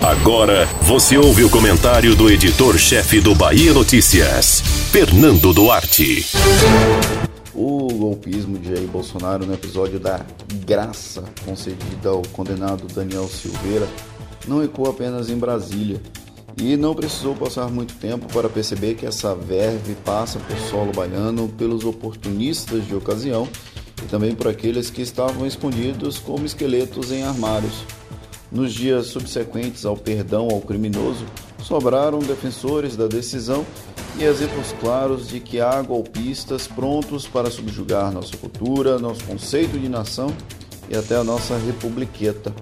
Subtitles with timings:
[0.00, 6.24] Agora você ouve o comentário do editor-chefe do Bahia Notícias, Fernando Duarte.
[7.54, 10.24] O golpismo de Jair Bolsonaro no episódio da
[10.64, 13.86] graça concedida ao condenado Daniel Silveira
[14.48, 16.00] não ecoa apenas em Brasília.
[16.56, 21.48] E não precisou passar muito tempo para perceber que essa verve passa por solo baiano
[21.48, 23.46] pelos oportunistas de ocasião
[24.02, 27.84] e também por aqueles que estavam escondidos como esqueletos em armários.
[28.52, 31.24] Nos dias subsequentes ao perdão ao criminoso,
[31.62, 33.64] sobraram defensores da decisão
[34.18, 39.88] e exemplos claros de que há golpistas prontos para subjugar nossa cultura, nosso conceito de
[39.88, 40.34] nação
[40.88, 42.52] e até a nossa republiqueta.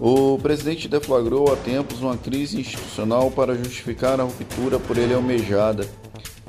[0.00, 5.86] O presidente deflagrou há tempos uma crise institucional para justificar a ruptura por ele almejada.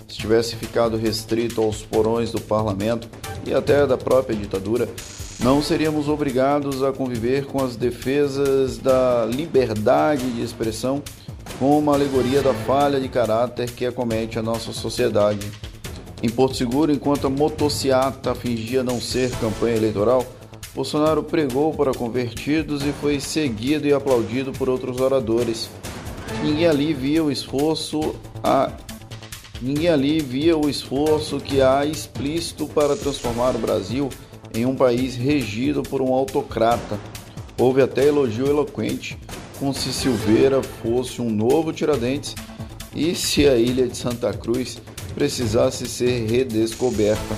[0.08, 3.10] Se tivesse ficado restrito aos porões do parlamento
[3.46, 4.88] e até da própria ditadura,
[5.44, 11.04] não seríamos obrigados a conviver com as defesas da liberdade de expressão
[11.60, 15.52] como uma alegoria da falha de caráter que acomete a nossa sociedade.
[16.24, 20.26] Em Porto Seguro, enquanto a motociata fingia não ser campanha eleitoral,
[20.74, 25.70] Bolsonaro pregou para convertidos e foi seguido e aplaudido por outros oradores.
[26.42, 28.72] Ninguém ali via o esforço a
[29.62, 34.10] Ninguém ali via o esforço que há explícito para transformar o Brasil
[34.54, 37.00] em um país regido por um autocrata.
[37.58, 39.18] Houve até elogio eloquente,
[39.60, 42.36] como se Silveira fosse um novo Tiradentes
[42.96, 44.80] e se a ilha de Santa Cruz
[45.16, 47.36] precisasse ser redescoberta.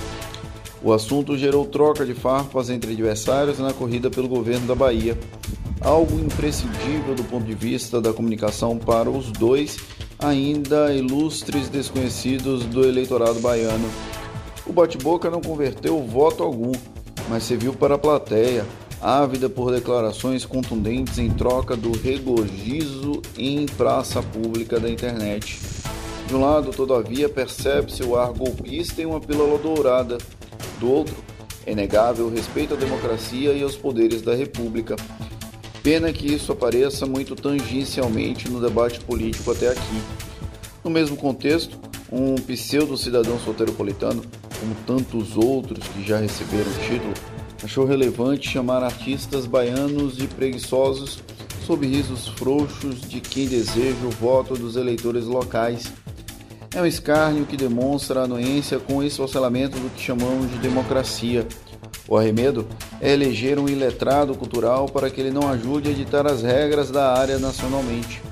[0.82, 5.18] O assunto gerou troca de farpas entre adversários na corrida pelo governo da Bahia,
[5.80, 9.76] algo imprescindível do ponto de vista da comunicação para os dois
[10.18, 13.88] ainda ilustres desconhecidos do eleitorado baiano.
[14.66, 16.72] O bate-boca não converteu voto algum,
[17.28, 18.64] mas serviu para a plateia,
[19.00, 25.58] ávida por declarações contundentes em troca do regozijo em praça pública da internet.
[26.26, 30.18] De um lado, todavia, percebe-se o ar golpista em uma pílula dourada.
[30.80, 31.14] Do outro,
[31.64, 34.96] é negável o respeito à democracia e aos poderes da República.
[35.82, 40.02] Pena que isso apareça muito tangencialmente no debate político até aqui.
[40.82, 41.78] No mesmo contexto,
[42.10, 44.22] um pseudo-cidadão soteropolitano
[44.58, 47.14] como tantos outros que já receberam o título,
[47.62, 51.20] achou relevante chamar artistas baianos de preguiçosos
[51.66, 55.92] sob risos frouxos de quem deseja o voto dos eleitores locais.
[56.74, 61.46] É um escárnio que demonstra a anuência com o esfacelamento do que chamamos de democracia.
[62.08, 62.68] O arremedo
[63.00, 67.14] é eleger um iletrado cultural para que ele não ajude a editar as regras da
[67.14, 68.22] área nacionalmente.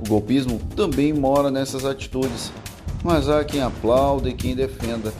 [0.00, 2.50] O golpismo também mora nessas atitudes,
[3.04, 5.12] mas há quem aplaude e quem defenda.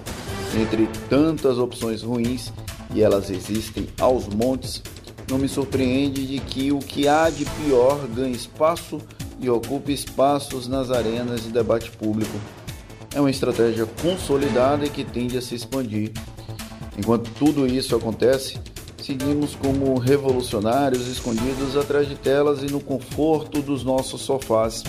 [0.55, 2.53] Entre tantas opções ruins,
[2.95, 4.83] e elas existem aos montes,
[5.31, 9.01] não me surpreende de que o que há de pior ganhe espaço
[9.41, 12.39] e ocupe espaços nas arenas de debate público.
[13.15, 16.13] É uma estratégia consolidada e que tende a se expandir.
[16.99, 18.59] Enquanto tudo isso acontece,
[19.03, 24.85] seguimos como revolucionários escondidos atrás de telas e no conforto dos nossos sofás.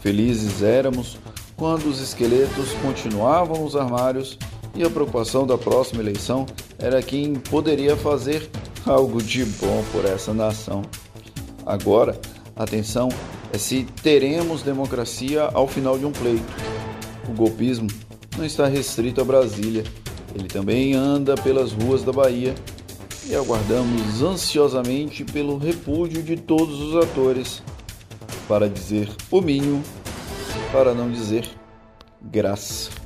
[0.00, 1.18] Felizes éramos
[1.56, 4.38] quando os esqueletos continuavam nos armários
[4.76, 6.46] e a preocupação da próxima eleição
[6.78, 8.48] era quem poderia fazer
[8.84, 10.82] algo de bom por essa nação.
[11.64, 12.20] Agora,
[12.54, 13.08] atenção
[13.52, 16.44] é se teremos democracia ao final de um pleito.
[17.28, 17.88] O golpismo
[18.36, 19.82] não está restrito a Brasília,
[20.34, 22.54] ele também anda pelas ruas da Bahia
[23.26, 27.62] e aguardamos ansiosamente pelo repúdio de todos os atores,
[28.46, 29.82] para dizer o mínimo,
[30.70, 31.48] para não dizer
[32.22, 33.05] graça.